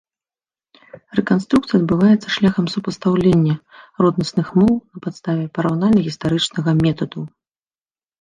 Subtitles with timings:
[1.17, 3.55] Рэканструкцыя адбываецца шляхам супастаўлення
[4.05, 7.21] роднасных моў на падставе параўнальна-гістарычнага метаду.